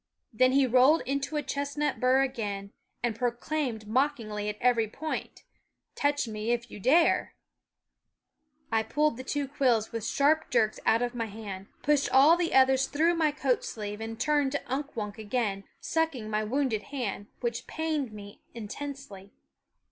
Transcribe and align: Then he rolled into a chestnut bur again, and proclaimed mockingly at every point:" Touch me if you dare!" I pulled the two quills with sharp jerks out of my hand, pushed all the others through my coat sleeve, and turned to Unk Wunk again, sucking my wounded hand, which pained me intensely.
Then 0.33 0.53
he 0.53 0.65
rolled 0.65 1.01
into 1.01 1.37
a 1.37 1.43
chestnut 1.43 1.99
bur 1.99 2.23
again, 2.23 2.71
and 3.03 3.15
proclaimed 3.15 3.85
mockingly 3.87 4.49
at 4.49 4.57
every 4.59 4.87
point:" 4.87 5.43
Touch 5.95 6.27
me 6.27 6.49
if 6.49 6.71
you 6.71 6.79
dare!" 6.79 7.35
I 8.71 8.81
pulled 8.81 9.15
the 9.15 9.23
two 9.23 9.47
quills 9.47 9.91
with 9.91 10.03
sharp 10.03 10.49
jerks 10.49 10.79
out 10.87 11.03
of 11.03 11.13
my 11.13 11.27
hand, 11.27 11.67
pushed 11.83 12.09
all 12.09 12.35
the 12.35 12.55
others 12.55 12.87
through 12.87 13.13
my 13.13 13.29
coat 13.29 13.63
sleeve, 13.63 14.01
and 14.01 14.19
turned 14.19 14.53
to 14.53 14.63
Unk 14.73 14.95
Wunk 14.95 15.19
again, 15.19 15.65
sucking 15.79 16.31
my 16.31 16.43
wounded 16.43 16.81
hand, 16.89 17.27
which 17.41 17.67
pained 17.67 18.11
me 18.11 18.41
intensely. 18.55 19.31